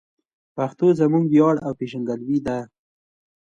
[0.55, 2.57] پښتو زموږ ویاړ او پېژندګلوي ده.